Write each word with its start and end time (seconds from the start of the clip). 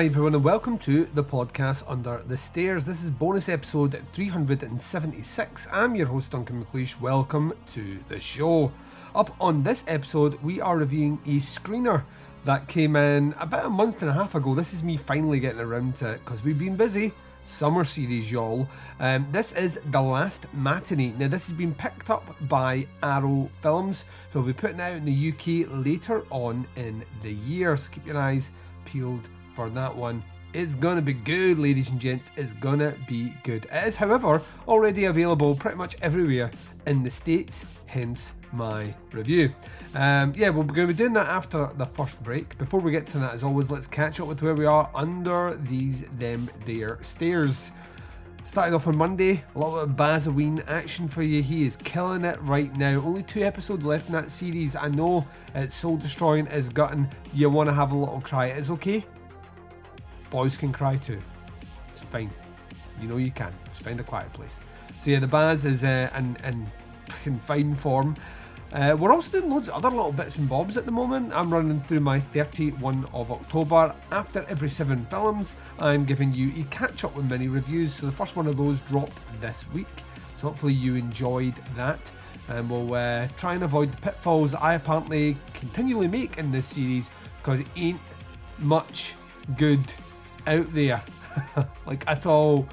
Hi, 0.00 0.06
everyone, 0.06 0.34
and 0.34 0.42
welcome 0.42 0.78
to 0.78 1.04
the 1.04 1.22
podcast 1.22 1.84
Under 1.86 2.22
the 2.26 2.38
Stairs. 2.38 2.86
This 2.86 3.04
is 3.04 3.10
bonus 3.10 3.50
episode 3.50 4.02
376. 4.14 5.68
I'm 5.70 5.94
your 5.94 6.06
host, 6.06 6.30
Duncan 6.30 6.64
McLeish. 6.64 6.98
Welcome 6.98 7.52
to 7.72 7.98
the 8.08 8.18
show. 8.18 8.72
Up 9.14 9.36
on 9.38 9.62
this 9.62 9.84
episode, 9.86 10.42
we 10.42 10.58
are 10.58 10.78
reviewing 10.78 11.18
a 11.26 11.36
screener 11.36 12.02
that 12.46 12.66
came 12.66 12.96
in 12.96 13.34
about 13.38 13.66
a 13.66 13.68
month 13.68 14.00
and 14.00 14.10
a 14.10 14.14
half 14.14 14.34
ago. 14.34 14.54
This 14.54 14.72
is 14.72 14.82
me 14.82 14.96
finally 14.96 15.38
getting 15.38 15.60
around 15.60 15.96
to 15.96 16.12
it 16.12 16.24
because 16.24 16.42
we've 16.42 16.58
been 16.58 16.76
busy. 16.76 17.12
Summer 17.44 17.84
series, 17.84 18.32
y'all. 18.32 18.66
Um, 19.00 19.26
this 19.30 19.52
is 19.52 19.80
The 19.90 20.00
Last 20.00 20.46
Matinee. 20.54 21.12
Now, 21.18 21.28
this 21.28 21.46
has 21.46 21.54
been 21.54 21.74
picked 21.74 22.08
up 22.08 22.24
by 22.48 22.86
Arrow 23.02 23.50
Films, 23.60 24.06
who 24.32 24.38
will 24.38 24.46
be 24.46 24.54
putting 24.54 24.80
out 24.80 24.94
in 24.94 25.04
the 25.04 25.28
UK 25.28 25.70
later 25.84 26.24
on 26.30 26.66
in 26.76 27.04
the 27.22 27.34
year. 27.34 27.76
So 27.76 27.90
keep 27.90 28.06
your 28.06 28.16
eyes 28.16 28.50
peeled 28.86 29.28
for 29.60 29.68
that 29.68 29.94
one. 29.94 30.22
It's 30.54 30.74
gonna 30.74 31.02
be 31.02 31.12
good, 31.12 31.58
ladies 31.58 31.90
and 31.90 32.00
gents. 32.00 32.30
It's 32.34 32.54
gonna 32.54 32.94
be 33.06 33.34
good. 33.42 33.66
It 33.70 33.88
is, 33.88 33.94
however, 33.94 34.40
already 34.66 35.04
available 35.04 35.54
pretty 35.54 35.76
much 35.76 35.96
everywhere 36.00 36.50
in 36.86 37.02
the 37.02 37.10
States, 37.10 37.66
hence 37.84 38.32
my 38.52 38.94
review. 39.12 39.52
Um, 39.94 40.32
yeah, 40.34 40.48
we're 40.48 40.64
going 40.64 40.88
to 40.88 40.94
be 40.94 40.94
doing 40.94 41.12
that 41.12 41.28
after 41.28 41.68
the 41.76 41.84
first 41.84 42.22
break. 42.22 42.56
Before 42.56 42.80
we 42.80 42.90
get 42.90 43.06
to 43.08 43.18
that, 43.18 43.34
as 43.34 43.42
always, 43.42 43.70
let's 43.70 43.86
catch 43.86 44.18
up 44.18 44.28
with 44.28 44.40
where 44.40 44.54
we 44.54 44.64
are 44.64 44.88
under 44.94 45.56
these 45.68 46.04
them 46.18 46.48
there 46.64 46.98
stairs. 47.02 47.70
Started 48.44 48.74
off 48.74 48.86
on 48.86 48.96
Monday, 48.96 49.44
a 49.54 49.58
lot 49.58 49.78
of 49.80 49.90
Bazaween 49.90 50.64
action 50.68 51.06
for 51.06 51.22
you. 51.22 51.42
He 51.42 51.66
is 51.66 51.76
killing 51.76 52.24
it 52.24 52.40
right 52.42 52.74
now. 52.76 53.02
Only 53.04 53.22
two 53.22 53.42
episodes 53.42 53.84
left 53.84 54.06
in 54.06 54.14
that 54.14 54.30
series. 54.30 54.74
I 54.74 54.88
know 54.88 55.26
it's 55.54 55.74
soul 55.74 55.98
destroying, 55.98 56.46
it's 56.46 56.70
gutting. 56.70 57.06
You 57.34 57.50
want 57.50 57.68
to 57.68 57.74
have 57.74 57.92
a 57.92 57.96
little 57.96 58.22
cry. 58.22 58.46
It's 58.46 58.70
okay. 58.70 59.04
Boys 60.30 60.56
can 60.56 60.72
cry 60.72 60.96
too. 60.96 61.20
It's 61.88 62.00
fine. 62.00 62.30
You 63.00 63.08
know 63.08 63.16
you 63.16 63.30
can. 63.30 63.52
Just 63.70 63.82
find 63.82 63.98
a 63.98 64.04
quiet 64.04 64.32
place. 64.32 64.54
So 65.02 65.10
yeah, 65.10 65.18
the 65.18 65.26
Baz 65.26 65.64
is 65.64 65.82
uh, 65.82 66.10
in, 66.16 66.36
in 66.44 66.66
fucking 67.08 67.38
fine 67.40 67.74
form. 67.74 68.16
Uh, 68.72 68.96
we're 68.96 69.12
also 69.12 69.32
doing 69.32 69.50
loads 69.50 69.68
of 69.68 69.74
other 69.74 69.94
little 69.94 70.12
bits 70.12 70.36
and 70.36 70.48
bobs 70.48 70.76
at 70.76 70.86
the 70.86 70.92
moment. 70.92 71.32
I'm 71.34 71.52
running 71.52 71.80
through 71.82 72.00
my 72.00 72.20
31 72.20 73.04
of 73.12 73.32
October. 73.32 73.94
After 74.12 74.44
every 74.48 74.68
seven 74.68 75.04
films, 75.06 75.56
I'm 75.80 76.04
giving 76.04 76.32
you 76.32 76.52
a 76.60 76.64
catch 76.66 77.02
up 77.02 77.16
with 77.16 77.28
mini 77.28 77.48
reviews. 77.48 77.94
So 77.94 78.06
the 78.06 78.12
first 78.12 78.36
one 78.36 78.46
of 78.46 78.56
those 78.56 78.80
dropped 78.82 79.18
this 79.40 79.68
week. 79.72 79.88
So 80.36 80.48
hopefully 80.48 80.74
you 80.74 80.94
enjoyed 80.94 81.54
that. 81.74 81.98
And 82.48 82.70
we'll 82.70 82.94
uh, 82.94 83.28
try 83.36 83.54
and 83.54 83.64
avoid 83.64 83.90
the 83.90 83.96
pitfalls 83.98 84.52
that 84.52 84.62
I 84.62 84.74
apparently 84.74 85.36
continually 85.52 86.08
make 86.08 86.38
in 86.38 86.52
this 86.52 86.68
series 86.68 87.10
because 87.38 87.60
it 87.60 87.66
ain't 87.74 88.00
much 88.58 89.14
good 89.56 89.92
out 90.46 90.72
there, 90.74 91.02
like 91.86 92.04
at 92.06 92.26
all. 92.26 92.68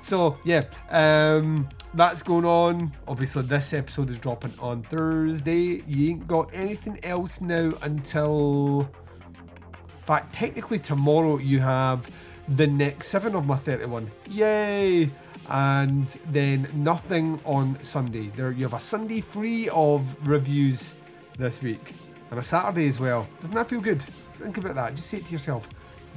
So 0.00 0.36
yeah, 0.44 0.64
um, 0.90 1.68
that's 1.94 2.22
going 2.22 2.44
on. 2.44 2.92
Obviously, 3.06 3.42
this 3.42 3.72
episode 3.72 4.10
is 4.10 4.18
dropping 4.18 4.52
on 4.58 4.82
Thursday. 4.82 5.82
You 5.86 6.10
ain't 6.10 6.26
got 6.26 6.50
anything 6.52 6.98
else 7.04 7.40
now 7.40 7.72
until, 7.82 8.80
in 8.80 10.04
fact, 10.06 10.34
technically 10.34 10.78
tomorrow 10.78 11.38
you 11.38 11.60
have 11.60 12.08
the 12.56 12.66
next 12.66 13.08
seven 13.08 13.34
of 13.34 13.46
my 13.46 13.56
31. 13.56 14.10
Yay! 14.30 15.10
And 15.48 16.08
then 16.30 16.68
nothing 16.74 17.40
on 17.44 17.80
Sunday. 17.82 18.28
There 18.36 18.52
you 18.52 18.64
have 18.64 18.74
a 18.74 18.80
Sunday 18.80 19.20
free 19.20 19.68
of 19.68 20.16
reviews 20.26 20.92
this 21.38 21.60
week. 21.62 21.94
And 22.30 22.40
a 22.40 22.42
Saturday 22.42 22.88
as 22.88 22.98
well. 22.98 23.28
Doesn't 23.40 23.54
that 23.54 23.68
feel 23.68 23.80
good? 23.80 24.02
Think 24.38 24.56
about 24.56 24.74
that. 24.76 24.94
Just 24.94 25.08
say 25.08 25.18
it 25.18 25.26
to 25.26 25.32
yourself. 25.32 25.68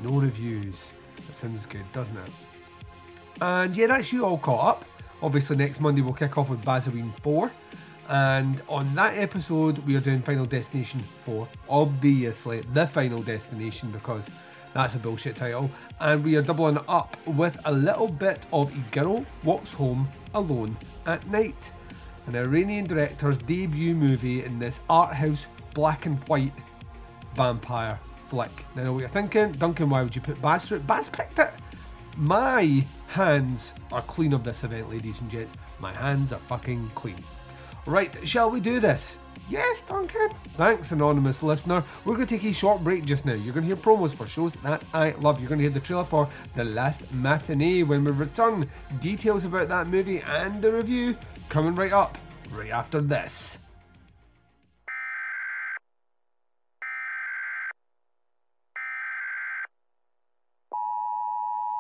No 0.01 0.19
reviews. 0.19 0.91
That 1.27 1.35
sounds 1.35 1.65
good, 1.65 1.89
doesn't 1.91 2.17
it? 2.17 2.31
And 3.41 3.75
yeah, 3.75 3.87
that's 3.87 4.13
you 4.13 4.25
all 4.25 4.37
caught 4.37 4.67
up. 4.67 4.85
Obviously, 5.21 5.55
next 5.55 5.79
Monday 5.79 6.01
we'll 6.01 6.13
kick 6.13 6.37
off 6.37 6.49
with 6.49 6.63
Bazaween 6.63 7.11
4. 7.21 7.51
And 8.07 8.61
on 8.69 8.93
that 8.95 9.17
episode, 9.17 9.79
we 9.79 9.95
are 9.95 9.99
doing 9.99 10.21
Final 10.21 10.45
Destination 10.45 11.03
4. 11.23 11.47
Obviously, 11.67 12.61
the 12.73 12.85
Final 12.85 13.21
Destination, 13.21 13.89
because 13.91 14.29
that's 14.73 14.95
a 14.95 14.99
bullshit 14.99 15.35
title. 15.35 15.71
And 15.99 16.23
we 16.23 16.35
are 16.35 16.41
doubling 16.41 16.79
up 16.87 17.17
with 17.25 17.57
a 17.65 17.71
little 17.71 18.07
bit 18.07 18.45
of 18.53 18.71
A 18.71 18.91
Girl 18.91 19.25
Walks 19.43 19.73
Home 19.73 20.07
Alone 20.35 20.77
at 21.07 21.25
Night. 21.27 21.71
An 22.27 22.35
Iranian 22.35 22.85
director's 22.85 23.37
debut 23.37 23.95
movie 23.95 24.43
in 24.43 24.59
this 24.59 24.79
art 24.89 25.13
house 25.13 25.45
black 25.73 26.05
and 26.05 26.19
white 26.27 26.53
vampire 27.35 27.99
flick. 28.27 28.51
Now, 28.75 28.81
I 28.81 28.85
know 28.85 28.93
what 28.93 28.99
you're 28.99 29.09
thinking. 29.09 29.51
Duncan, 29.53 29.89
why 29.89 30.03
would 30.03 30.15
you 30.15 30.21
put 30.21 30.41
Baz 30.41 30.65
through 30.65 30.77
it? 30.77 30.87
Baz 30.87 31.09
picked 31.09 31.39
it. 31.39 31.51
My 32.17 32.85
hands 33.07 33.73
are 33.91 34.01
clean 34.03 34.33
of 34.33 34.43
this 34.43 34.63
event, 34.63 34.89
ladies 34.89 35.19
and 35.19 35.29
gents. 35.29 35.53
My 35.79 35.91
hands 35.93 36.31
are 36.31 36.39
fucking 36.39 36.91
clean. 36.95 37.21
Right, 37.85 38.15
shall 38.27 38.49
we 38.49 38.59
do 38.59 38.79
this? 38.79 39.17
Yes, 39.47 39.81
Duncan. 39.83 40.29
Thanks, 40.55 40.91
anonymous 40.91 41.43
listener. 41.43 41.83
We're 42.03 42.15
going 42.15 42.27
to 42.27 42.37
take 42.37 42.49
a 42.49 42.53
short 42.53 42.83
break 42.83 43.05
just 43.05 43.25
now. 43.25 43.33
You're 43.33 43.53
going 43.53 43.67
to 43.67 43.75
hear 43.75 43.75
promos 43.75 44.15
for 44.15 44.27
shows 44.27 44.53
that 44.63 44.87
I 44.93 45.11
love. 45.11 45.39
You're 45.39 45.49
going 45.49 45.59
to 45.59 45.65
hear 45.65 45.73
the 45.73 45.79
trailer 45.79 46.05
for 46.05 46.27
The 46.55 46.63
Last 46.63 47.11
Matinee 47.13 47.83
when 47.83 48.03
we 48.03 48.11
return. 48.11 48.67
Details 48.99 49.45
about 49.45 49.67
that 49.69 49.87
movie 49.87 50.21
and 50.21 50.61
the 50.61 50.71
review 50.71 51.15
coming 51.49 51.75
right 51.75 51.93
up, 51.93 52.17
right 52.51 52.71
after 52.71 53.01
this. 53.01 53.59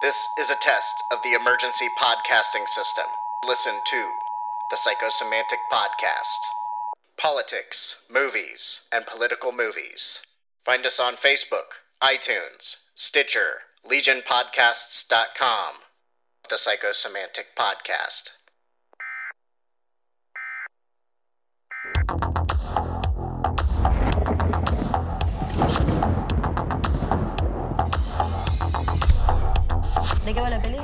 This 0.05 0.29
is 0.37 0.51
a 0.51 0.55
test 0.55 1.03
of 1.09 1.23
the 1.23 1.33
emergency 1.33 1.87
podcasting 1.97 2.67
system. 2.67 3.05
Listen 3.43 3.73
to 3.85 4.11
the 4.69 4.75
Psychosemantic 4.75 5.57
Podcast. 5.73 6.37
Politics, 7.17 7.95
movies, 8.07 8.81
and 8.91 9.07
political 9.07 9.51
movies. 9.51 10.19
Find 10.63 10.85
us 10.85 10.99
on 10.99 11.15
Facebook, 11.15 11.81
iTunes, 12.03 12.75
Stitcher, 12.93 13.61
legionpodcasts.com. 13.83 15.73
The 16.51 16.55
Psychosemantic 16.55 17.55
Podcast. 17.57 18.29
¿De 30.25 30.33
qué 30.33 30.41
va 30.41 30.49
la 30.49 30.59
peli? 30.59 30.79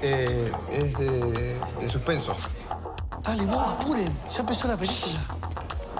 Eh, 0.00 0.50
es 0.70 0.96
de, 0.96 1.60
de 1.78 1.88
suspenso. 1.90 2.34
Dale, 3.22 3.44
vos, 3.44 3.68
apuren. 3.74 4.10
Ya 4.32 4.40
empezó 4.40 4.66
la 4.66 4.78
película. 4.78 5.20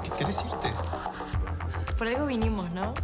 ¿Qué 0.02 0.10
querés 0.10 0.42
irte? 0.42 0.72
Por 1.98 2.08
algo 2.08 2.24
vinimos, 2.24 2.72
¿no? 2.72 2.94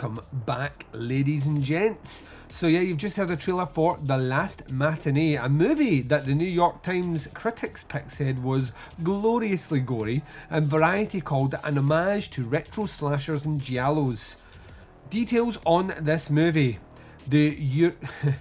Welcome 0.00 0.24
back, 0.46 0.86
ladies 0.94 1.44
and 1.44 1.62
gents. 1.62 2.22
So, 2.48 2.66
yeah, 2.68 2.80
you've 2.80 2.96
just 2.96 3.18
heard 3.18 3.30
a 3.30 3.36
trailer 3.36 3.66
for 3.66 3.98
The 4.02 4.16
Last 4.16 4.70
Matinee, 4.70 5.34
a 5.34 5.46
movie 5.46 6.00
that 6.00 6.24
the 6.24 6.34
New 6.34 6.48
York 6.48 6.82
Times 6.82 7.28
critics 7.34 7.84
pick 7.84 8.10
said 8.10 8.42
was 8.42 8.72
gloriously 9.02 9.78
gory, 9.80 10.22
and 10.48 10.64
Variety 10.64 11.20
called 11.20 11.52
it 11.52 11.60
an 11.64 11.76
homage 11.76 12.30
to 12.30 12.44
retro 12.44 12.86
slashers 12.86 13.44
and 13.44 13.60
giallos. 13.60 14.36
Details 15.10 15.58
on 15.66 15.92
this 16.00 16.30
movie. 16.30 16.78
The 17.28 17.54
U- 17.58 17.96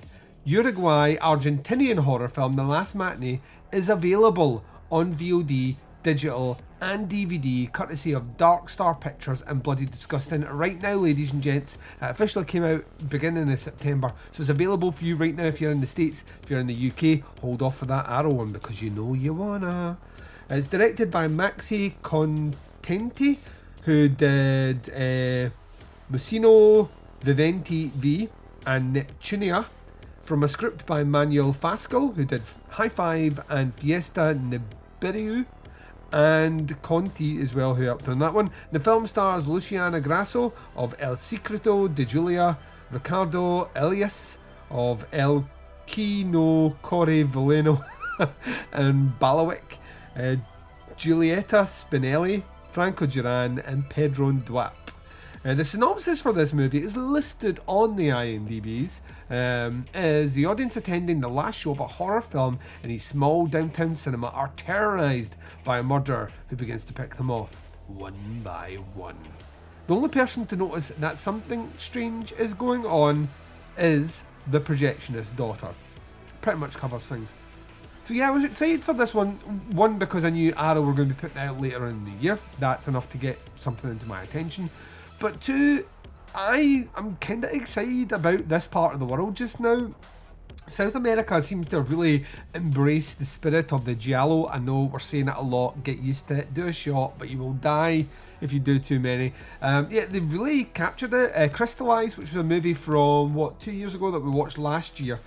Uruguay 0.46 1.18
Argentinian 1.18 2.00
horror 2.00 2.30
film 2.30 2.54
The 2.54 2.64
Last 2.64 2.96
Matinee 2.96 3.42
is 3.74 3.90
available 3.90 4.64
on 4.90 5.14
VOD, 5.14 5.76
digital, 6.04 6.57
and 6.81 7.10
DVD, 7.10 7.72
courtesy 7.72 8.13
of 8.13 8.38
Dark 8.38 8.69
Star 8.69 8.96
Pictures 8.96 9.42
and 9.48 9.62
Bloody 9.62 9.86
Disgusting. 9.86 10.44
Right 10.46 10.81
now, 10.81 10.94
ladies 10.94 11.34
and 11.34 11.42
gents, 11.42 11.75
it 12.01 12.06
officially 12.10 12.46
came 12.46 12.63
out 12.63 12.86
beginning 13.10 13.51
of 13.51 13.60
September, 13.60 14.13
so 14.31 14.42
it's 14.42 14.50
available 14.50 14.92
for 14.92 15.04
you 15.04 15.16
right 15.16 15.36
now 15.36 15.46
if 15.46 15.60
you're 15.60 15.72
in 15.72 15.81
the 15.81 15.88
States. 15.88 16.24
If 16.44 16.50
you're 16.50 16.60
in 16.60 16.68
the 16.68 16.92
UK, 16.92 17.24
hold 17.42 17.62
off 17.62 17.78
for 17.78 17.86
that 17.86 18.07
Arrow 18.07 18.31
one 18.31 18.51
because 18.51 18.81
you 18.81 18.90
know 18.90 19.13
you 19.13 19.34
wanna. 19.34 19.98
It's 20.50 20.68
directed 20.68 21.12
by 21.12 21.28
Maxi 21.28 21.94
Contenti, 22.02 23.38
who 23.84 24.10
did 24.10 24.90
uh, 24.90 25.50
Musino, 26.12 26.90
Viventi 27.22 27.92
V, 27.92 28.30
and 28.66 28.95
Neptunia. 28.95 29.66
From 30.24 30.44
a 30.44 30.48
script 30.48 30.86
by 30.86 31.04
Manuel 31.04 31.54
Facal, 31.54 32.16
who 32.16 32.24
did 32.24 32.44
High 32.69 32.90
Five 32.90 33.42
and 33.50 33.74
Fiesta 33.74 34.38
Nibiru, 34.40 35.45
and 36.12 36.82
Conti 36.82 37.42
as 37.42 37.54
well, 37.54 37.76
who 37.76 37.84
helped 37.84 38.08
on 38.08 38.20
that 38.20 38.34
one. 38.34 38.50
The 38.72 38.80
film 38.80 39.08
stars 39.08 39.48
Luciana 39.48 40.02
Grasso 40.02 40.54
of 40.76 40.96
El 41.00 41.16
Secreto 41.16 41.88
de 41.88 42.06
Julia, 42.06 42.58
Ricardo 42.92 43.70
Islas 43.76 44.38
of 44.70 45.06
El 45.14 45.48
Kino 45.86 46.72
Core 46.82 47.24
Veleno, 47.26 47.84
and 48.74 49.12
Balawick, 49.20 49.78
uh, 50.16 50.36
Julieta 50.98 51.66
Spinelli, 51.66 52.44
Franco 52.72 53.06
Duran, 53.06 53.60
and 53.60 53.90
Pedro 53.90 54.32
Duarte. 54.32 54.99
Uh, 55.46 55.54
the 55.54 55.64
synopsis 55.64 56.20
for 56.20 56.34
this 56.34 56.52
movie 56.52 56.84
is 56.84 56.98
listed 56.98 57.62
on 57.66 57.96
the 57.96 58.10
IMDb's 58.10 59.00
um, 59.30 59.86
as 59.94 60.34
the 60.34 60.46
audience 60.46 60.76
attending 60.76 61.22
the 61.22 61.30
last 61.30 61.60
show 61.60 61.72
of 61.72 61.80
a 61.80 61.88
horror 61.88 62.20
film 62.20 62.60
in 62.84 62.92
a 62.92 62.98
small 62.98 63.48
downtown 63.48 63.96
cinema 63.96 64.28
are 64.28 64.52
terrorised 64.58 65.38
by 65.64 65.80
a 65.80 65.84
murderer 65.84 66.30
who 66.50 66.58
begins 66.58 66.84
to 66.84 66.92
pick 66.92 67.16
them 67.16 67.32
off 67.32 67.64
one 67.88 68.42
by 68.44 68.78
one. 68.96 69.16
The 69.88 69.96
only 69.96 70.10
person 70.10 70.46
to 70.48 70.58
notice 70.58 70.90
that 71.00 71.18
something 71.18 71.72
strange 71.78 72.34
is 72.34 72.54
going 72.54 72.86
on 72.86 73.30
is 73.78 74.24
the 74.48 74.60
projectionist's 74.60 75.32
daughter. 75.32 75.74
Pretty 76.42 76.60
much 76.60 76.76
covers 76.76 77.04
things. 77.04 77.34
So 78.04 78.14
yeah, 78.14 78.28
I 78.28 78.32
was 78.32 78.44
excited 78.44 78.84
for 78.84 78.94
this 78.94 79.14
one. 79.14 79.32
One 79.72 79.98
because 79.98 80.26
I 80.26 80.32
knew 80.32 80.54
Arrow 80.58 80.82
were 80.82 80.94
going 80.94 81.08
to 81.08 81.16
be 81.16 81.22
putting 81.22 81.38
out 81.38 81.62
later 81.62 81.88
in 81.88 82.04
the 82.04 82.12
year. 82.22 82.40
That's 82.60 82.90
enough 82.90 83.10
to 83.12 83.18
get 83.18 83.40
something 83.56 83.90
into 83.90 84.06
my 84.06 84.22
attention. 84.24 84.70
But 85.19 85.42
two, 85.42 85.86
I 86.33 86.88
am 86.95 87.18
kind 87.18 87.44
of 87.44 87.51
excited 87.51 88.13
about 88.13 88.48
this 88.48 88.68
part 88.68 88.94
of 88.94 89.00
the 89.00 89.06
world 89.06 89.36
just 89.36 89.60
now. 89.60 89.94
South 90.68 90.95
America 90.95 91.42
seems 91.42 91.68
to 91.69 91.77
have 91.77 91.92
really 91.92 92.25
embraced 92.54 93.19
the 93.19 93.25
spirit 93.25 93.74
of 93.74 93.86
the 93.86 93.95
Giallo. 93.95 94.48
I 94.48 94.60
know 94.60 94.83
we're 94.83 95.00
saying 95.00 95.27
it 95.27 95.36
a 95.36 95.42
lot. 95.42 95.83
Get 95.83 96.00
used 96.00 96.27
to 96.27 96.38
it. 96.38 96.54
Do 96.54 96.68
a 96.68 96.74
shot, 96.74 97.18
but 97.18 97.30
you 97.30 97.39
will 97.39 97.54
die 97.54 98.06
if 98.39 98.54
you 98.54 98.60
do 98.60 98.80
too 98.80 99.00
many. 99.00 99.33
Um, 99.62 99.88
yeah, 99.89 100.06
they've 100.06 100.31
really 100.31 100.66
captured 100.66 101.13
it. 101.13 101.36
Uh, 101.36 101.50
Crystal 101.50 101.92
Eyes, 101.92 102.16
which 102.16 102.27
was 102.27 102.36
a 102.36 102.44
movie 102.44 102.74
from 102.74 103.33
what 103.33 103.60
two 103.60 103.71
years 103.71 103.95
ago 103.95 104.12
that 104.12 104.19
we 104.19 104.30
watched 104.30 104.57
last 104.57 105.00
year, 105.00 105.19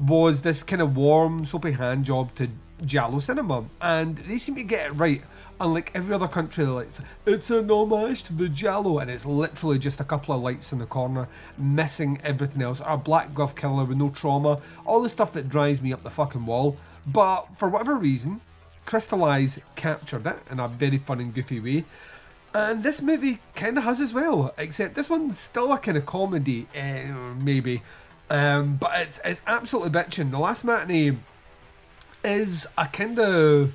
was 0.00 0.40
this 0.40 0.62
kind 0.62 0.80
of 0.80 0.96
warm, 0.96 1.44
soapy 1.44 1.72
hand 1.72 2.04
job 2.04 2.34
to 2.36 2.48
Giallo 2.84 3.18
cinema, 3.18 3.64
and 3.80 4.16
they 4.18 4.38
seem 4.38 4.54
to 4.54 4.62
get 4.62 4.86
it 4.86 4.92
right. 4.92 5.22
Unlike 5.64 5.92
every 5.94 6.14
other 6.14 6.28
country, 6.28 6.66
like 6.66 6.88
it's 7.24 7.48
an 7.48 7.70
homage 7.70 8.24
to 8.24 8.34
the 8.34 8.50
Giallo, 8.50 8.98
and 8.98 9.10
it's 9.10 9.24
literally 9.24 9.78
just 9.78 9.98
a 9.98 10.04
couple 10.04 10.34
of 10.34 10.42
lights 10.42 10.72
in 10.72 10.78
the 10.78 10.84
corner, 10.84 11.26
missing 11.56 12.20
everything 12.22 12.60
else. 12.60 12.82
A 12.84 12.98
black 12.98 13.32
glove 13.32 13.56
killer 13.56 13.86
with 13.86 13.96
no 13.96 14.10
trauma, 14.10 14.60
all 14.84 15.00
the 15.00 15.08
stuff 15.08 15.32
that 15.32 15.48
drives 15.48 15.80
me 15.80 15.90
up 15.94 16.02
the 16.02 16.10
fucking 16.10 16.44
wall. 16.44 16.76
But 17.06 17.46
for 17.56 17.70
whatever 17.70 17.94
reason, 17.94 18.42
Crystal 18.84 19.24
Eyes 19.24 19.58
captured 19.74 20.26
it 20.26 20.36
in 20.50 20.60
a 20.60 20.68
very 20.68 20.98
fun 20.98 21.20
and 21.20 21.32
goofy 21.32 21.60
way. 21.60 21.86
And 22.52 22.82
this 22.82 23.00
movie 23.00 23.38
kind 23.54 23.78
of 23.78 23.84
has 23.84 24.02
as 24.02 24.12
well, 24.12 24.52
except 24.58 24.94
this 24.94 25.08
one's 25.08 25.38
still 25.38 25.72
a 25.72 25.78
kind 25.78 25.96
of 25.96 26.04
comedy, 26.04 26.66
eh, 26.74 27.06
maybe. 27.42 27.82
Um, 28.28 28.76
but 28.76 28.90
it's 28.96 29.18
it's 29.24 29.40
absolutely 29.46 29.98
bitching. 29.98 30.30
The 30.30 30.38
last 30.38 30.62
matinee 30.62 31.16
is 32.22 32.66
a 32.76 32.86
kind 32.86 33.18
of 33.18 33.72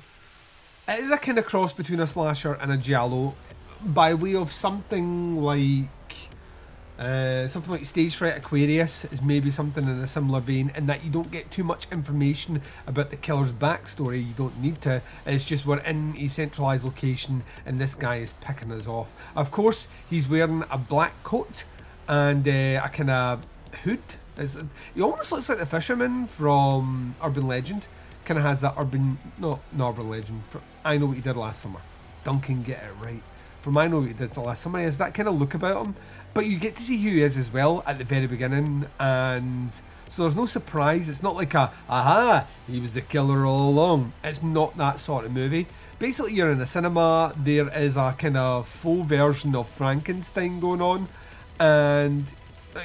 it 0.90 0.98
is 0.98 1.10
a 1.10 1.16
kind 1.16 1.38
of 1.38 1.44
cross 1.44 1.72
between 1.72 2.00
a 2.00 2.06
slasher 2.06 2.54
and 2.54 2.72
a 2.72 2.76
giallo, 2.76 3.34
by 3.80 4.12
way 4.12 4.34
of 4.34 4.52
something 4.52 5.40
like 5.40 5.84
uh, 6.98 7.48
something 7.48 7.72
like 7.72 7.84
Stage 7.86 8.16
Fright 8.16 8.36
Aquarius 8.36 9.06
is 9.06 9.22
maybe 9.22 9.50
something 9.50 9.84
in 9.84 10.00
a 10.00 10.06
similar 10.06 10.40
vein, 10.40 10.70
in 10.76 10.86
that 10.86 11.02
you 11.04 11.10
don't 11.10 11.30
get 11.30 11.50
too 11.50 11.64
much 11.64 11.86
information 11.90 12.60
about 12.86 13.10
the 13.10 13.16
killer's 13.16 13.52
backstory. 13.52 14.18
You 14.18 14.34
don't 14.36 14.60
need 14.60 14.82
to. 14.82 15.00
It's 15.24 15.44
just 15.44 15.64
we're 15.64 15.78
in 15.78 16.14
a 16.18 16.28
centralised 16.28 16.84
location, 16.84 17.42
and 17.64 17.80
this 17.80 17.94
guy 17.94 18.16
is 18.16 18.34
picking 18.34 18.72
us 18.72 18.86
off. 18.86 19.10
Of 19.34 19.50
course, 19.50 19.86
he's 20.10 20.28
wearing 20.28 20.64
a 20.70 20.76
black 20.76 21.14
coat 21.22 21.64
and 22.08 22.46
uh, 22.46 22.82
a 22.84 22.90
kind 22.92 23.10
of 23.10 23.46
hood. 23.84 24.02
It's, 24.36 24.58
he 24.94 25.00
almost 25.00 25.32
looks 25.32 25.48
like 25.48 25.58
the 25.58 25.66
fisherman 25.66 26.26
from 26.26 27.14
Urban 27.22 27.46
Legend. 27.46 27.86
Kind 28.30 28.38
of 28.38 28.44
has 28.44 28.60
that 28.60 28.74
urban, 28.78 29.18
no, 29.40 29.58
not 29.72 29.90
urban 29.90 30.08
legend. 30.08 30.44
For, 30.44 30.60
I 30.84 30.98
know 30.98 31.06
what 31.06 31.16
he 31.16 31.20
did 31.20 31.36
last 31.36 31.62
summer. 31.62 31.80
Duncan, 32.22 32.62
get 32.62 32.78
it 32.78 32.92
right. 33.04 33.20
From 33.60 33.76
I 33.76 33.88
know 33.88 33.98
what 33.98 34.06
he 34.06 34.12
did 34.12 34.30
the 34.30 34.40
last 34.40 34.62
summer, 34.62 34.78
he 34.78 34.84
has 34.84 34.98
that 34.98 35.14
kind 35.14 35.28
of 35.28 35.36
look 35.36 35.54
about 35.54 35.84
him. 35.84 35.96
But 36.32 36.46
you 36.46 36.56
get 36.56 36.76
to 36.76 36.82
see 36.84 36.96
who 37.02 37.10
he 37.10 37.22
is 37.22 37.36
as 37.36 37.52
well 37.52 37.82
at 37.88 37.98
the 37.98 38.04
very 38.04 38.28
beginning, 38.28 38.86
and 39.00 39.72
so 40.08 40.22
there's 40.22 40.36
no 40.36 40.46
surprise. 40.46 41.08
It's 41.08 41.24
not 41.24 41.34
like 41.34 41.54
a 41.54 41.72
aha, 41.88 42.46
he 42.68 42.78
was 42.78 42.94
the 42.94 43.00
killer 43.00 43.44
all 43.44 43.68
along. 43.68 44.12
It's 44.22 44.44
not 44.44 44.76
that 44.76 45.00
sort 45.00 45.24
of 45.24 45.32
movie. 45.32 45.66
Basically, 45.98 46.32
you're 46.32 46.52
in 46.52 46.60
a 46.60 46.68
cinema. 46.68 47.34
There 47.36 47.68
is 47.76 47.96
a 47.96 48.14
kind 48.16 48.36
of 48.36 48.68
full 48.68 49.02
version 49.02 49.56
of 49.56 49.68
Frankenstein 49.68 50.60
going 50.60 50.80
on, 50.80 51.08
and 51.58 52.26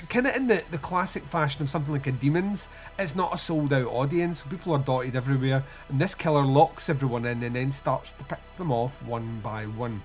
kind 0.10 0.28
of 0.28 0.36
in 0.36 0.48
the, 0.48 0.64
the 0.72 0.78
classic 0.78 1.24
fashion 1.24 1.62
of 1.62 1.70
something 1.70 1.94
like 1.94 2.08
a 2.08 2.12
Demons, 2.12 2.68
it's 2.98 3.16
not 3.16 3.34
a 3.34 3.38
sold 3.38 3.74
out 3.74 3.88
audience. 3.88 4.44
People 4.44 4.74
are 4.74 4.80
dotted 4.80 5.16
everywhere, 5.16 5.64
and 5.90 6.00
this 6.00 6.16
killer 6.16 6.44
locks 6.44 6.90
everyone 6.90 7.26
in 7.26 7.44
and 7.44 7.56
then 7.56 7.72
starts 7.72 8.12
to 8.14 8.24
pick 8.26 8.40
them 8.58 8.72
off 8.72 9.02
one 9.04 9.40
by 9.44 9.66
one. 9.66 10.02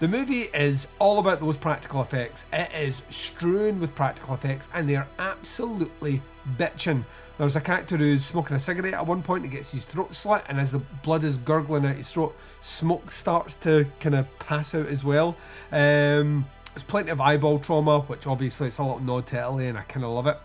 The 0.00 0.08
movie 0.08 0.42
is 0.54 0.86
all 1.00 1.18
about 1.18 1.40
those 1.40 1.56
practical 1.56 2.02
effects. 2.02 2.44
It 2.52 2.70
is 2.72 3.02
strewn 3.10 3.80
with 3.80 3.94
practical 3.94 4.34
effects, 4.34 4.68
and 4.72 4.88
they're 4.88 5.08
absolutely 5.18 6.22
bitching. 6.56 7.04
There's 7.36 7.56
a 7.56 7.60
character 7.60 7.96
who's 7.96 8.24
smoking 8.24 8.56
a 8.56 8.60
cigarette 8.60 8.94
at 8.94 9.06
one 9.06 9.22
point, 9.22 9.44
he 9.44 9.50
gets 9.50 9.70
his 9.70 9.84
throat 9.84 10.14
slit, 10.14 10.42
and 10.48 10.58
as 10.60 10.72
the 10.72 10.78
blood 10.78 11.22
is 11.22 11.36
gurgling 11.38 11.86
out 11.86 11.96
his 11.96 12.10
throat, 12.10 12.36
smoke 12.62 13.10
starts 13.10 13.54
to 13.56 13.86
kind 14.00 14.16
of 14.16 14.38
pass 14.38 14.74
out 14.74 14.86
as 14.86 15.04
well. 15.04 15.36
Um, 15.70 16.46
there's 16.78 16.84
plenty 16.84 17.10
of 17.10 17.20
eyeball 17.20 17.58
trauma, 17.58 17.98
which 18.02 18.28
obviously 18.28 18.68
it's 18.68 18.78
a 18.78 18.82
little 18.84 19.00
nod 19.00 19.26
to 19.26 19.36
Italy, 19.36 19.66
and 19.66 19.76
I 19.76 19.82
kind 19.82 20.04
of 20.04 20.12
love 20.12 20.28
it. 20.28 20.38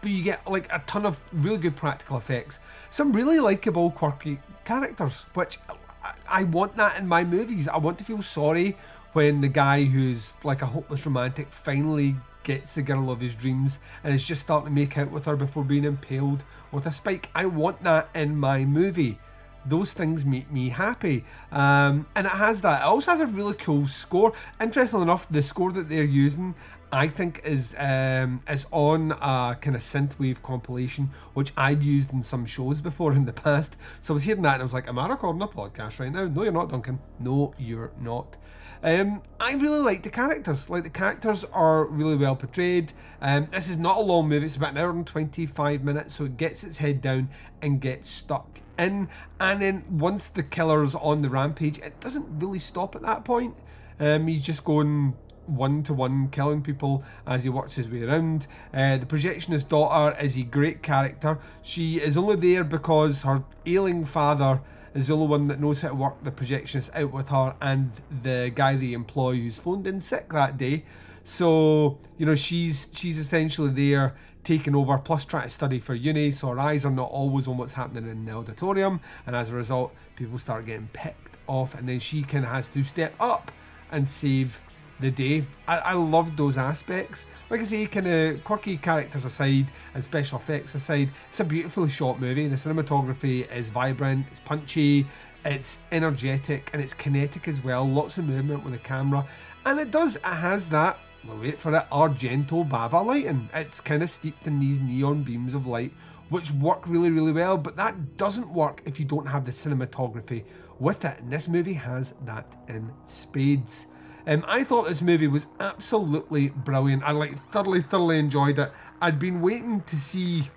But 0.00 0.12
you 0.12 0.22
get 0.22 0.48
like 0.48 0.72
a 0.72 0.80
ton 0.86 1.04
of 1.04 1.18
really 1.32 1.58
good 1.58 1.74
practical 1.74 2.18
effects, 2.18 2.60
some 2.90 3.12
really 3.12 3.40
likable, 3.40 3.90
quirky 3.90 4.38
characters, 4.64 5.26
which 5.34 5.58
I, 6.04 6.14
I 6.28 6.42
want 6.44 6.76
that 6.76 7.00
in 7.00 7.08
my 7.08 7.24
movies. 7.24 7.66
I 7.66 7.78
want 7.78 7.98
to 7.98 8.04
feel 8.04 8.22
sorry 8.22 8.76
when 9.14 9.40
the 9.40 9.48
guy 9.48 9.82
who's 9.82 10.36
like 10.44 10.62
a 10.62 10.66
hopeless 10.66 11.04
romantic 11.04 11.48
finally 11.50 12.14
gets 12.44 12.74
the 12.74 12.82
girl 12.82 13.10
of 13.10 13.20
his 13.20 13.34
dreams 13.34 13.80
and 14.04 14.14
is 14.14 14.22
just 14.22 14.42
starting 14.42 14.68
to 14.68 14.72
make 14.72 14.96
out 14.96 15.10
with 15.10 15.24
her 15.24 15.34
before 15.34 15.64
being 15.64 15.82
impaled 15.82 16.44
with 16.70 16.86
a 16.86 16.92
spike. 16.92 17.28
I 17.34 17.46
want 17.46 17.82
that 17.82 18.08
in 18.14 18.36
my 18.36 18.64
movie 18.64 19.18
those 19.66 19.92
things 19.92 20.24
make 20.24 20.50
me 20.50 20.68
happy. 20.68 21.24
Um, 21.52 22.06
and 22.14 22.26
it 22.26 22.30
has 22.30 22.60
that. 22.62 22.82
It 22.82 22.84
also 22.84 23.12
has 23.12 23.20
a 23.20 23.26
really 23.26 23.54
cool 23.54 23.86
score. 23.86 24.32
Interestingly 24.60 25.02
enough, 25.02 25.28
the 25.28 25.42
score 25.42 25.72
that 25.72 25.88
they're 25.88 26.04
using, 26.04 26.54
I 26.92 27.08
think, 27.08 27.40
is 27.44 27.74
um, 27.78 28.42
is 28.48 28.66
on 28.70 29.12
a 29.12 29.56
kind 29.60 29.76
of 29.76 29.82
synthwave 29.82 30.42
compilation, 30.42 31.10
which 31.34 31.52
I'd 31.56 31.82
used 31.82 32.12
in 32.12 32.22
some 32.22 32.46
shows 32.46 32.80
before 32.80 33.12
in 33.12 33.24
the 33.24 33.32
past. 33.32 33.76
So 34.00 34.14
I 34.14 34.16
was 34.16 34.22
hearing 34.22 34.42
that 34.42 34.54
and 34.54 34.62
I 34.62 34.64
was 34.64 34.74
like, 34.74 34.88
Am 34.88 34.98
I 34.98 35.08
recording 35.08 35.42
a 35.42 35.48
podcast 35.48 35.98
right 35.98 36.12
now? 36.12 36.26
No, 36.26 36.42
you're 36.42 36.52
not, 36.52 36.70
Duncan. 36.70 36.98
No, 37.18 37.54
you're 37.58 37.92
not. 38.00 38.36
Um, 38.84 39.22
I 39.40 39.54
really 39.54 39.80
like 39.80 40.02
the 40.02 40.10
characters. 40.10 40.68
Like 40.68 40.82
the 40.82 40.90
characters 40.90 41.42
are 41.54 41.86
really 41.86 42.16
well 42.16 42.36
portrayed. 42.36 42.92
Um, 43.22 43.48
this 43.50 43.70
is 43.70 43.78
not 43.78 43.96
a 43.96 44.00
long 44.00 44.28
movie; 44.28 44.44
it's 44.44 44.56
about 44.56 44.72
an 44.72 44.78
hour 44.78 44.90
and 44.90 45.06
twenty-five 45.06 45.82
minutes, 45.82 46.14
so 46.14 46.26
it 46.26 46.36
gets 46.36 46.62
its 46.62 46.76
head 46.76 47.00
down 47.00 47.30
and 47.62 47.80
gets 47.80 48.10
stuck 48.10 48.60
in. 48.78 49.08
And 49.40 49.62
then 49.62 49.84
once 49.90 50.28
the 50.28 50.42
killer's 50.42 50.94
on 50.94 51.22
the 51.22 51.30
rampage, 51.30 51.78
it 51.78 51.98
doesn't 52.00 52.26
really 52.38 52.58
stop 52.58 52.94
at 52.94 53.00
that 53.02 53.24
point. 53.24 53.56
Um, 53.98 54.26
he's 54.26 54.42
just 54.42 54.64
going 54.64 55.16
one 55.46 55.82
to 55.84 55.94
one 55.94 56.28
killing 56.28 56.60
people 56.60 57.02
as 57.26 57.42
he 57.44 57.48
works 57.48 57.74
his 57.74 57.88
way 57.88 58.02
around. 58.02 58.46
Uh, 58.74 58.98
the 58.98 59.06
projectionist 59.06 59.68
daughter 59.70 60.14
is 60.20 60.36
a 60.36 60.42
great 60.42 60.82
character. 60.82 61.38
She 61.62 62.00
is 62.00 62.18
only 62.18 62.36
there 62.36 62.64
because 62.64 63.22
her 63.22 63.44
ailing 63.64 64.04
father 64.04 64.60
is 64.94 65.08
the 65.08 65.14
only 65.14 65.26
one 65.26 65.48
that 65.48 65.60
knows 65.60 65.80
how 65.80 65.88
to 65.88 65.94
work 65.94 66.22
the 66.22 66.30
projectionist 66.30 66.90
out 66.94 67.12
with 67.12 67.28
her 67.28 67.54
and 67.60 67.90
the 68.22 68.52
guy 68.54 68.76
they 68.76 68.92
employ 68.92 69.34
who's 69.34 69.58
phoned 69.58 69.86
in 69.86 70.00
sick 70.00 70.32
that 70.32 70.56
day. 70.56 70.84
So, 71.24 71.98
you 72.18 72.26
know, 72.26 72.34
she's 72.34 72.90
she's 72.94 73.18
essentially 73.18 73.70
there 73.70 74.14
taking 74.44 74.74
over, 74.74 74.98
plus 74.98 75.24
trying 75.24 75.44
to 75.44 75.50
study 75.50 75.80
for 75.80 75.94
uni, 75.94 76.30
so 76.30 76.48
her 76.48 76.58
eyes 76.58 76.84
are 76.84 76.90
not 76.90 77.10
always 77.10 77.48
on 77.48 77.56
what's 77.56 77.72
happening 77.72 78.08
in 78.10 78.26
the 78.26 78.32
auditorium, 78.32 79.00
and 79.26 79.34
as 79.34 79.50
a 79.50 79.54
result, 79.54 79.94
people 80.16 80.38
start 80.38 80.66
getting 80.66 80.88
picked 80.92 81.36
off, 81.46 81.74
and 81.74 81.88
then 81.88 81.98
she 81.98 82.22
kind 82.22 82.44
of 82.44 82.50
has 82.50 82.68
to 82.68 82.84
step 82.84 83.14
up 83.18 83.50
and 83.90 84.06
save 84.08 84.60
the 85.00 85.10
day. 85.10 85.44
I, 85.66 85.78
I 85.78 85.92
loved 85.94 86.36
those 86.36 86.56
aspects. 86.56 87.26
Like 87.50 87.60
I 87.60 87.64
say, 87.64 87.86
kind 87.86 88.06
of 88.06 88.44
quirky 88.44 88.76
characters 88.76 89.24
aside 89.24 89.66
and 89.94 90.04
special 90.04 90.38
effects 90.38 90.74
aside, 90.74 91.10
it's 91.28 91.40
a 91.40 91.44
beautifully 91.44 91.90
shot 91.90 92.20
movie. 92.20 92.48
The 92.48 92.56
cinematography 92.56 93.50
is 93.54 93.70
vibrant, 93.70 94.26
it's 94.30 94.40
punchy, 94.40 95.06
it's 95.44 95.78
energetic, 95.92 96.70
and 96.72 96.82
it's 96.82 96.94
kinetic 96.94 97.48
as 97.48 97.62
well. 97.62 97.86
Lots 97.88 98.18
of 98.18 98.26
movement 98.26 98.64
with 98.64 98.72
the 98.72 98.78
camera, 98.80 99.26
and 99.66 99.78
it 99.78 99.90
does, 99.90 100.16
it 100.16 100.22
has 100.22 100.68
that 100.70 100.98
well, 101.26 101.38
wait 101.38 101.58
for 101.58 101.74
it, 101.74 101.86
Argento 101.90 102.68
Bava 102.68 103.04
lighting. 103.04 103.48
It's 103.54 103.80
kind 103.80 104.02
of 104.02 104.10
steeped 104.10 104.46
in 104.46 104.60
these 104.60 104.78
neon 104.78 105.22
beams 105.22 105.54
of 105.54 105.66
light, 105.66 105.92
which 106.28 106.50
work 106.52 106.86
really, 106.86 107.10
really 107.10 107.32
well, 107.32 107.56
but 107.56 107.76
that 107.76 108.16
doesn't 108.16 108.48
work 108.48 108.82
if 108.84 109.00
you 109.00 109.06
don't 109.06 109.26
have 109.26 109.46
the 109.46 109.52
cinematography 109.52 110.44
with 110.78 111.04
it. 111.04 111.18
And 111.20 111.32
this 111.32 111.48
movie 111.48 111.72
has 111.72 112.12
that 112.24 112.46
in 112.68 112.92
spades. 113.06 113.86
Um, 114.26 114.44
I 114.48 114.64
thought 114.64 114.88
this 114.88 115.02
movie 115.02 115.26
was 115.26 115.46
absolutely 115.60 116.48
brilliant. 116.48 117.02
I 117.02 117.10
like 117.10 117.38
thoroughly, 117.50 117.82
thoroughly 117.82 118.18
enjoyed 118.18 118.58
it. 118.58 118.72
I'd 119.00 119.18
been 119.18 119.42
waiting 119.42 119.82
to 119.82 119.96
see 119.96 120.48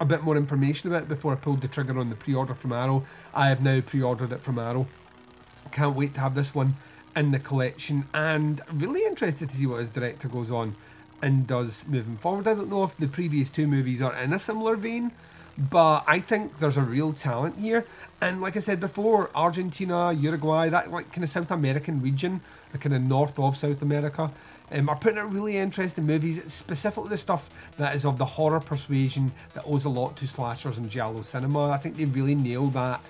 a 0.00 0.04
bit 0.04 0.24
more 0.24 0.36
information 0.36 0.90
about 0.90 1.02
it 1.04 1.08
before 1.08 1.32
I 1.32 1.36
pulled 1.36 1.60
the 1.60 1.68
trigger 1.68 1.98
on 1.98 2.10
the 2.10 2.16
pre-order 2.16 2.54
from 2.54 2.72
Arrow. 2.72 3.04
I 3.32 3.48
have 3.48 3.62
now 3.62 3.80
pre-ordered 3.80 4.32
it 4.32 4.40
from 4.40 4.58
Arrow. 4.58 4.88
Can't 5.70 5.94
wait 5.94 6.14
to 6.14 6.20
have 6.20 6.34
this 6.34 6.54
one 6.54 6.74
in 7.14 7.30
the 7.30 7.38
collection 7.38 8.04
and 8.12 8.60
really 8.72 9.04
interested 9.04 9.48
to 9.48 9.56
see 9.56 9.66
what 9.66 9.78
his 9.78 9.90
director 9.90 10.26
goes 10.26 10.50
on 10.50 10.74
and 11.22 11.46
does 11.46 11.84
moving 11.86 12.16
forward. 12.16 12.48
I 12.48 12.54
don't 12.54 12.68
know 12.68 12.82
if 12.82 12.96
the 12.96 13.06
previous 13.06 13.48
two 13.48 13.68
movies 13.68 14.02
are 14.02 14.14
in 14.16 14.32
a 14.32 14.38
similar 14.40 14.74
vein, 14.74 15.12
but 15.56 16.02
I 16.08 16.18
think 16.18 16.58
there's 16.58 16.76
a 16.76 16.82
real 16.82 17.12
talent 17.12 17.58
here. 17.58 17.86
And 18.20 18.40
like 18.40 18.56
I 18.56 18.60
said 18.60 18.80
before, 18.80 19.30
Argentina, 19.34 20.12
Uruguay, 20.12 20.68
that 20.70 20.90
like 20.90 21.12
kind 21.12 21.22
of 21.22 21.30
South 21.30 21.52
American 21.52 22.02
region, 22.02 22.40
the 22.74 22.78
kind 22.78 22.94
of 22.94 23.02
north 23.02 23.38
of 23.38 23.56
South 23.56 23.80
America, 23.82 24.30
um, 24.72 24.88
are 24.88 24.96
putting 24.96 25.18
out 25.18 25.32
really 25.32 25.56
interesting 25.56 26.04
movies, 26.04 26.52
specifically 26.52 27.08
the 27.08 27.16
stuff 27.16 27.48
that 27.78 27.94
is 27.94 28.04
of 28.04 28.18
the 28.18 28.24
horror 28.24 28.58
persuasion 28.58 29.32
that 29.54 29.64
owes 29.64 29.84
a 29.84 29.88
lot 29.88 30.16
to 30.16 30.26
slashers 30.26 30.76
and 30.76 30.90
giallo 30.90 31.22
cinema. 31.22 31.70
I 31.70 31.78
think 31.78 31.96
they 31.96 32.04
really 32.04 32.34
nail 32.34 32.66
that 32.70 33.00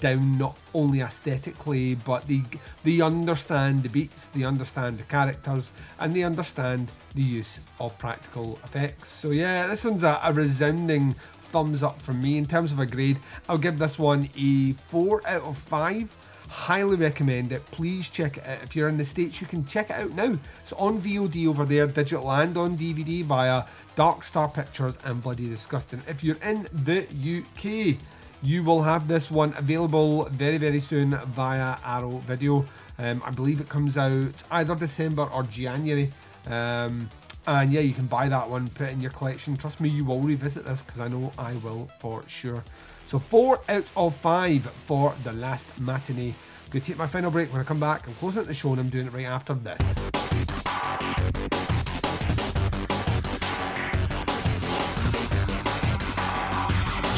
down 0.00 0.38
not 0.38 0.56
only 0.72 1.02
aesthetically 1.02 1.94
but 1.94 2.26
they 2.26 2.42
they 2.84 3.02
understand 3.02 3.82
the 3.82 3.88
beats 3.90 4.28
they 4.28 4.42
understand 4.42 4.96
the 4.96 5.02
characters 5.02 5.70
and 5.98 6.16
they 6.16 6.22
understand 6.22 6.90
the 7.14 7.20
use 7.22 7.58
of 7.80 7.96
practical 7.98 8.58
effects. 8.64 9.10
So 9.10 9.30
yeah 9.30 9.66
this 9.66 9.84
one's 9.84 10.02
a, 10.02 10.18
a 10.24 10.32
resounding 10.32 11.14
thumbs 11.52 11.82
up 11.82 12.00
from 12.00 12.20
me 12.22 12.38
in 12.38 12.46
terms 12.46 12.72
of 12.72 12.80
a 12.80 12.86
grade. 12.86 13.18
I'll 13.46 13.58
give 13.58 13.78
this 13.78 13.98
one 13.98 14.28
a 14.38 14.72
4 14.72 15.20
out 15.26 15.42
of 15.42 15.58
5 15.58 16.16
highly 16.54 16.96
recommend 16.96 17.50
it 17.50 17.64
please 17.72 18.08
check 18.08 18.36
it 18.36 18.46
out 18.46 18.62
if 18.62 18.76
you're 18.76 18.88
in 18.88 18.96
the 18.96 19.04
states 19.04 19.40
you 19.40 19.46
can 19.46 19.66
check 19.66 19.90
it 19.90 19.96
out 19.96 20.10
now 20.12 20.38
it's 20.62 20.72
on 20.74 21.00
vod 21.00 21.46
over 21.48 21.64
there 21.64 21.86
digital 21.86 22.30
and 22.30 22.56
on 22.56 22.78
dvd 22.78 23.24
via 23.24 23.64
dark 23.96 24.22
star 24.22 24.48
pictures 24.48 24.96
and 25.04 25.20
bloody 25.20 25.48
disgusting 25.48 26.00
if 26.06 26.22
you're 26.22 26.42
in 26.42 26.66
the 26.84 27.04
uk 27.38 27.98
you 28.44 28.62
will 28.62 28.82
have 28.82 29.08
this 29.08 29.30
one 29.30 29.54
available 29.56 30.26
very, 30.26 30.58
very 30.58 30.78
soon 30.78 31.10
via 31.28 31.78
Arrow 31.82 32.18
Video. 32.26 32.64
Um, 32.98 33.22
I 33.24 33.30
believe 33.30 33.60
it 33.60 33.70
comes 33.70 33.96
out 33.96 34.42
either 34.50 34.74
December 34.74 35.22
or 35.32 35.44
January. 35.44 36.12
Um, 36.46 37.08
and 37.46 37.72
yeah, 37.72 37.80
you 37.80 37.94
can 37.94 38.06
buy 38.06 38.28
that 38.28 38.48
one, 38.48 38.68
put 38.68 38.88
it 38.88 38.92
in 38.92 39.00
your 39.00 39.12
collection. 39.12 39.56
Trust 39.56 39.80
me, 39.80 39.88
you 39.88 40.04
will 40.04 40.20
revisit 40.20 40.66
this 40.66 40.82
because 40.82 41.00
I 41.00 41.08
know 41.08 41.32
I 41.38 41.54
will 41.54 41.86
for 42.00 42.22
sure. 42.28 42.62
So, 43.06 43.18
four 43.18 43.60
out 43.68 43.84
of 43.96 44.16
five 44.16 44.64
for 44.86 45.14
the 45.24 45.32
last 45.32 45.66
matinee. 45.80 46.28
I'm 46.30 46.70
going 46.70 46.80
to 46.82 46.86
take 46.86 46.98
my 46.98 47.06
final 47.06 47.30
break. 47.30 47.52
When 47.52 47.60
I 47.60 47.64
come 47.64 47.80
back, 47.80 48.06
I'm 48.08 48.14
closing 48.14 48.40
out 48.40 48.46
the 48.46 48.54
show 48.54 48.70
and 48.70 48.80
I'm 48.80 48.88
doing 48.88 49.06
it 49.06 49.12
right 49.12 49.26
after 49.26 49.54
this. 49.54 50.00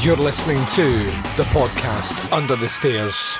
You're 0.05 0.15
listening 0.15 0.63
to 0.75 1.03
the 1.35 1.43
podcast 1.51 2.31
Under 2.31 2.55
the 2.55 2.69
Stairs. 2.69 3.37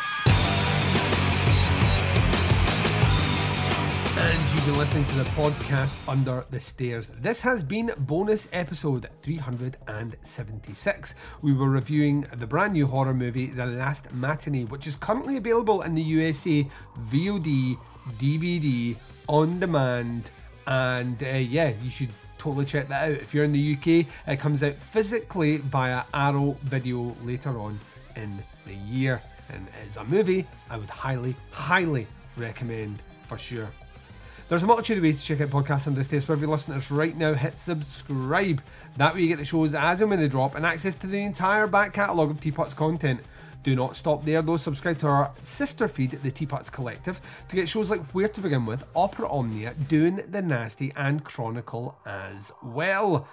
Been 4.68 4.78
listening 4.78 5.06
to 5.06 5.16
the 5.16 5.24
podcast 5.30 5.96
Under 6.10 6.44
the 6.50 6.60
Stairs. 6.60 7.08
This 7.08 7.40
has 7.40 7.64
been 7.64 7.90
bonus 8.00 8.50
episode 8.52 9.08
376. 9.22 11.16
We 11.42 11.54
were 11.54 11.70
reviewing 11.70 12.28
the 12.36 12.48
brand 12.48 12.74
new 12.74 12.86
horror 12.86 13.14
movie 13.14 13.46
The 13.46 13.66
Last 13.66 14.14
Matinee, 14.14 14.66
which 14.66 14.86
is 14.86 14.98
currently 14.98 15.38
available 15.38 15.84
in 15.84 15.96
the 15.96 16.02
USA 16.02 16.68
VOD, 17.00 17.78
DVD, 18.20 18.98
on 19.30 19.58
demand, 19.62 20.32
and 20.66 21.24
uh, 21.24 21.28
yeah, 21.28 21.72
you 21.82 21.90
should 21.90 22.12
totally 22.38 22.66
check 22.66 22.90
that 22.90 23.10
out. 23.10 23.18
If 23.22 23.34
you're 23.34 23.46
in 23.46 23.54
the 23.54 23.74
UK, 23.76 24.06
it 24.28 24.38
comes 24.38 24.64
out 24.64 24.76
physically 24.76 25.58
via 25.60 26.04
Arrow 26.14 26.58
Video 26.64 27.16
later 27.24 27.58
on 27.58 27.80
in 28.18 28.44
the 28.66 28.76
year. 28.76 29.22
And 29.48 29.66
as 29.88 29.96
a 29.96 30.04
movie, 30.04 30.46
I 30.70 30.76
would 30.76 30.90
highly, 30.90 31.38
highly 31.52 32.06
recommend 32.36 33.02
for 33.30 33.38
sure. 33.38 33.70
There's 34.50 34.64
a 34.64 34.66
multitude 34.66 35.00
of 35.00 35.04
ways 35.04 35.20
to 35.20 35.26
check 35.26 35.42
out 35.42 35.50
podcasts 35.50 35.88
on 35.88 35.94
this 35.94 36.08
day, 36.08 36.22
so 36.22 36.32
if 36.32 36.40
you're 36.40 36.48
listening 36.48 36.76
to 36.76 36.80
listeners 36.80 36.98
right 36.98 37.18
now 37.18 37.34
hit 37.34 37.58
subscribe. 37.58 38.62
That 38.96 39.14
way 39.14 39.24
you 39.24 39.28
get 39.28 39.40
the 39.40 39.44
shows 39.44 39.74
as 39.74 40.00
and 40.00 40.10
when 40.10 40.22
they 40.22 40.30
drop 40.30 40.56
and 40.56 40.66
access 40.66 40.96
to 40.96 41.08
the 41.08 41.22
entire 41.22 41.68
back 41.68 41.92
catalogue 41.92 42.32
of 42.32 42.40
Teapot's 42.40 42.74
content. 42.74 43.20
Do 43.64 43.76
not 43.76 43.98
stop 43.98 44.24
there 44.24 44.42
though, 44.42 44.56
subscribe 44.56 45.00
to 45.00 45.08
our 45.08 45.32
sister 45.44 45.90
feed, 45.90 46.12
the 46.12 46.32
Teapots 46.32 46.70
Collective, 46.70 47.20
to 47.50 47.58
get 47.58 47.68
shows 47.68 47.90
like 47.90 48.02
Where 48.14 48.30
to 48.30 48.40
Begin 48.40 48.66
With, 48.66 48.86
Opera 48.96 49.28
Omnia, 49.28 49.74
Doing 49.90 50.24
the 50.32 50.42
Nasty, 50.42 50.94
and 50.96 51.26
Chronicle 51.26 51.98
as 52.06 52.50
well. 52.64 53.28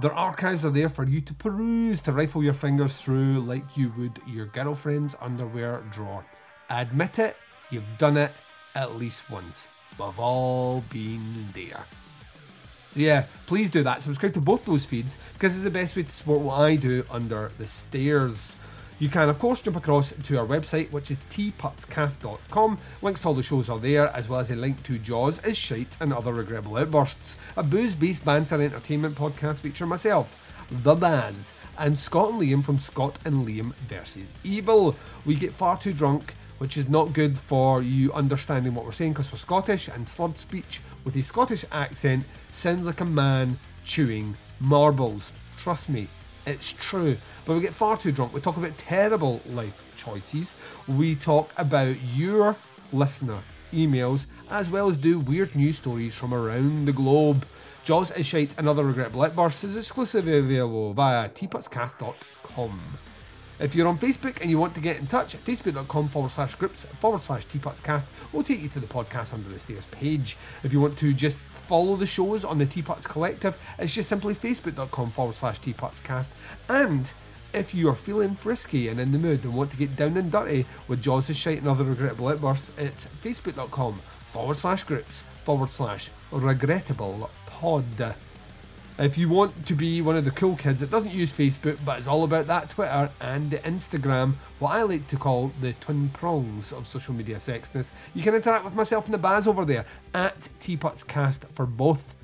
Their 0.00 0.12
archives 0.12 0.64
are 0.64 0.70
there 0.70 0.88
for 0.88 1.04
you 1.04 1.20
to 1.20 1.34
peruse, 1.34 2.00
to 2.02 2.10
rifle 2.10 2.42
your 2.42 2.52
fingers 2.52 3.00
through 3.00 3.42
like 3.42 3.76
you 3.76 3.92
would 3.96 4.20
your 4.26 4.46
girlfriend's 4.46 5.14
underwear 5.20 5.84
drawer. 5.92 6.26
Admit 6.68 7.20
it, 7.20 7.36
you've 7.70 7.84
done 7.96 8.16
it 8.16 8.32
at 8.74 8.96
least 8.96 9.30
once. 9.30 9.68
We've 9.98 10.18
all 10.18 10.82
been 10.90 11.46
there. 11.54 11.84
Yeah, 12.94 13.26
please 13.46 13.70
do 13.70 13.82
that. 13.84 14.02
Subscribe 14.02 14.34
to 14.34 14.40
both 14.40 14.64
those 14.64 14.84
feeds 14.84 15.18
because 15.34 15.54
it's 15.54 15.64
the 15.64 15.70
best 15.70 15.94
way 15.94 16.02
to 16.02 16.12
support 16.12 16.40
what 16.40 16.60
I 16.60 16.76
do 16.76 17.04
under 17.10 17.52
the 17.58 17.68
stairs. 17.68 18.56
You 18.98 19.08
can, 19.08 19.28
of 19.28 19.38
course, 19.38 19.60
jump 19.60 19.76
across 19.76 20.12
to 20.12 20.38
our 20.38 20.46
website, 20.46 20.90
which 20.90 21.12
is 21.12 21.18
teapotscast.com. 21.30 22.78
Links 23.00 23.20
to 23.20 23.28
all 23.28 23.34
the 23.34 23.44
shows 23.44 23.68
are 23.68 23.78
there, 23.78 24.08
as 24.08 24.28
well 24.28 24.40
as 24.40 24.50
a 24.50 24.56
link 24.56 24.82
to 24.82 24.98
Jaws 24.98 25.38
is 25.44 25.56
Shite 25.56 25.96
and 26.00 26.12
Other 26.12 26.32
Regrettable 26.32 26.76
Outbursts, 26.76 27.36
a 27.56 27.62
booze 27.62 27.94
based 27.94 28.24
banter 28.24 28.60
entertainment 28.60 29.14
podcast 29.14 29.58
featuring 29.58 29.90
myself, 29.90 30.34
The 30.82 30.96
Baz, 30.96 31.54
and 31.78 31.96
Scott 31.96 32.32
and 32.32 32.42
Liam 32.42 32.64
from 32.64 32.78
Scott 32.78 33.16
and 33.24 33.46
Liam 33.46 33.72
versus 33.88 34.26
Evil. 34.42 34.96
We 35.24 35.36
get 35.36 35.52
far 35.52 35.78
too 35.78 35.92
drunk, 35.92 36.34
which 36.58 36.76
is 36.76 36.88
not 36.88 37.12
good 37.12 37.38
for 37.38 37.82
you 37.82 38.12
understanding 38.12 38.74
what 38.74 38.84
we're 38.84 38.92
saying 38.92 39.12
because 39.12 39.32
we're 39.32 39.38
Scottish, 39.38 39.88
and 39.88 40.06
slurred 40.06 40.38
speech 40.38 40.80
with 41.04 41.16
a 41.16 41.22
Scottish 41.22 41.64
accent 41.72 42.24
sounds 42.52 42.86
like 42.86 43.00
a 43.00 43.04
man 43.04 43.58
chewing 43.84 44.36
marbles. 44.60 45.32
Trust 45.56 45.88
me, 45.88 46.08
it's 46.46 46.72
true. 46.72 47.16
But 47.44 47.54
we 47.54 47.60
get 47.60 47.74
far 47.74 47.96
too 47.96 48.12
drunk. 48.12 48.32
We 48.32 48.40
talk 48.40 48.56
about 48.56 48.76
terrible 48.78 49.40
life 49.46 49.82
choices. 49.96 50.54
We 50.86 51.14
talk 51.14 51.50
about 51.56 51.96
your 52.14 52.56
listener 52.92 53.38
emails, 53.72 54.26
as 54.50 54.70
well 54.70 54.88
as 54.88 54.96
do 54.96 55.18
weird 55.18 55.54
news 55.54 55.76
stories 55.76 56.14
from 56.14 56.32
around 56.32 56.86
the 56.86 56.92
globe. 56.92 57.46
Jaws 57.84 58.10
is 58.12 58.26
Shite 58.26 58.54
and 58.58 58.68
Other 58.68 58.84
Regrettable 58.84 59.22
Outbursts 59.22 59.64
is 59.64 59.76
exclusively 59.76 60.38
available 60.38 60.92
via 60.92 61.28
teapotscast.com. 61.30 62.80
If 63.60 63.74
you're 63.74 63.88
on 63.88 63.98
Facebook 63.98 64.40
and 64.40 64.48
you 64.48 64.58
want 64.58 64.74
to 64.76 64.80
get 64.80 64.98
in 64.98 65.06
touch, 65.06 65.36
facebook.com 65.36 66.08
forward 66.08 66.30
slash 66.30 66.54
groups 66.54 66.84
forward 67.00 67.22
slash 67.22 67.46
teapotscast 67.46 68.04
will 68.32 68.44
take 68.44 68.62
you 68.62 68.68
to 68.68 68.80
the 68.80 68.86
podcast 68.86 69.34
under 69.34 69.48
the 69.48 69.58
stairs 69.58 69.86
page. 69.90 70.36
If 70.62 70.72
you 70.72 70.80
want 70.80 70.96
to 70.98 71.12
just 71.12 71.38
follow 71.66 71.96
the 71.96 72.06
shows 72.06 72.44
on 72.44 72.58
the 72.58 72.66
Teapots 72.66 73.06
Collective, 73.06 73.56
it's 73.78 73.92
just 73.92 74.08
simply 74.08 74.34
facebook.com 74.34 75.10
forward 75.10 75.34
slash 75.34 75.60
teapotscast. 75.60 76.26
And 76.68 77.10
if 77.52 77.74
you 77.74 77.88
are 77.88 77.94
feeling 77.94 78.34
frisky 78.34 78.88
and 78.88 79.00
in 79.00 79.10
the 79.10 79.18
mood 79.18 79.42
and 79.42 79.54
want 79.54 79.70
to 79.72 79.76
get 79.76 79.96
down 79.96 80.16
and 80.16 80.30
dirty 80.30 80.64
with 80.86 81.02
Jaws' 81.02 81.36
shite 81.36 81.58
and 81.58 81.68
other 81.68 81.84
regrettable 81.84 82.28
outbursts, 82.28 82.70
it's 82.78 83.06
facebook.com 83.24 84.00
forward 84.32 84.56
slash 84.56 84.84
groups 84.84 85.24
forward 85.44 85.70
slash 85.70 86.10
regrettable 86.30 87.28
pod. 87.46 88.14
If 89.00 89.16
you 89.16 89.28
want 89.28 89.64
to 89.66 89.74
be 89.74 90.02
one 90.02 90.16
of 90.16 90.24
the 90.24 90.32
cool 90.32 90.56
kids 90.56 90.80
that 90.80 90.90
doesn't 90.90 91.12
use 91.12 91.32
Facebook 91.32 91.78
but 91.84 92.00
is 92.00 92.08
all 92.08 92.24
about 92.24 92.48
that 92.48 92.68
Twitter 92.70 93.08
and 93.20 93.52
Instagram, 93.52 94.34
what 94.58 94.70
I 94.70 94.82
like 94.82 95.06
to 95.06 95.16
call 95.16 95.52
the 95.60 95.72
twin 95.74 96.08
prongs 96.08 96.72
of 96.72 96.84
social 96.84 97.14
media 97.14 97.36
sexiness, 97.36 97.92
you 98.16 98.24
can 98.24 98.34
interact 98.34 98.64
with 98.64 98.74
myself 98.74 99.04
and 99.04 99.14
the 99.14 99.18
Baz 99.18 99.46
over 99.46 99.64
there 99.64 99.86
at 100.14 100.48
Teapotscast 100.60 101.48
for 101.54 101.64
both. 101.64 102.16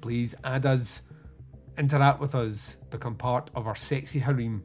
Please 0.00 0.36
add 0.44 0.66
us, 0.66 1.02
interact 1.76 2.20
with 2.20 2.36
us, 2.36 2.76
become 2.90 3.16
part 3.16 3.50
of 3.56 3.66
our 3.66 3.74
sexy 3.74 4.20
harem. 4.20 4.62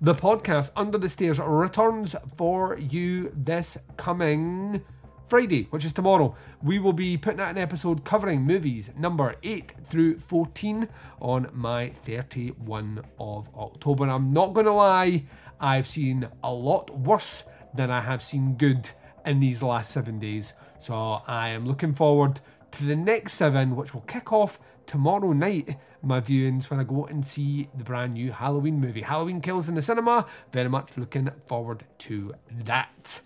The 0.00 0.16
podcast 0.16 0.70
Under 0.74 0.98
the 0.98 1.08
Stairs 1.08 1.38
returns 1.38 2.16
for 2.36 2.76
you 2.76 3.32
this 3.36 3.78
coming 3.96 4.84
Friday, 5.28 5.66
which 5.70 5.84
is 5.84 5.92
tomorrow. 5.92 6.36
We 6.62 6.78
will 6.78 6.92
be 6.92 7.16
putting 7.16 7.40
out 7.40 7.50
an 7.50 7.58
episode 7.58 8.04
covering 8.04 8.42
movies 8.42 8.90
number 8.96 9.34
8 9.42 9.72
through 9.84 10.20
14 10.20 10.88
on 11.20 11.48
my 11.52 11.90
31 12.04 13.02
of 13.18 13.48
October. 13.56 14.08
I'm 14.08 14.30
not 14.30 14.54
going 14.54 14.66
to 14.66 14.72
lie, 14.72 15.24
I've 15.60 15.86
seen 15.86 16.28
a 16.44 16.52
lot 16.52 16.96
worse 16.96 17.42
than 17.74 17.90
I 17.90 18.00
have 18.00 18.22
seen 18.22 18.54
good 18.54 18.88
in 19.24 19.40
these 19.40 19.62
last 19.62 19.90
seven 19.90 20.18
days. 20.18 20.54
So 20.78 20.94
I 21.26 21.48
am 21.48 21.66
looking 21.66 21.94
forward 21.94 22.40
to 22.72 22.84
the 22.84 22.96
next 22.96 23.34
seven, 23.34 23.74
which 23.74 23.94
will 23.94 24.02
kick 24.02 24.32
off 24.32 24.60
tomorrow 24.86 25.32
night. 25.32 25.76
My 26.02 26.20
viewings 26.20 26.70
when 26.70 26.78
I 26.78 26.84
go 26.84 27.06
and 27.06 27.26
see 27.26 27.68
the 27.76 27.82
brand 27.82 28.14
new 28.14 28.30
Halloween 28.30 28.80
movie, 28.80 29.02
Halloween 29.02 29.40
Kills 29.40 29.68
in 29.68 29.74
the 29.74 29.82
cinema. 29.82 30.26
Very 30.52 30.68
much 30.68 30.96
looking 30.96 31.30
forward 31.46 31.84
to 31.98 32.32
that. 32.64 33.20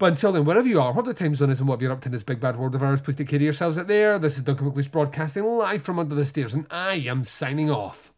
But 0.00 0.12
until 0.12 0.32
then, 0.32 0.46
wherever 0.46 0.66
you 0.66 0.80
are, 0.80 0.92
whatever 0.94 1.12
the 1.12 1.18
time 1.18 1.34
zone 1.34 1.50
is 1.50 1.60
and 1.60 1.68
what 1.68 1.78
you're 1.82 1.92
up 1.92 2.00
to 2.00 2.08
in 2.08 2.12
this 2.12 2.22
big 2.22 2.40
bad 2.40 2.56
world 2.56 2.74
of 2.74 2.82
ours, 2.82 3.02
please 3.02 3.16
take 3.16 3.28
care 3.28 3.36
of 3.36 3.42
yourselves 3.42 3.76
out 3.76 3.86
there. 3.86 4.18
This 4.18 4.38
is 4.38 4.42
Duncan 4.42 4.70
McLeish 4.70 4.90
broadcasting 4.90 5.44
live 5.44 5.82
from 5.82 5.98
under 5.98 6.14
the 6.14 6.24
stairs, 6.24 6.54
and 6.54 6.64
I 6.70 6.94
am 6.94 7.22
signing 7.22 7.70
off. 7.70 8.10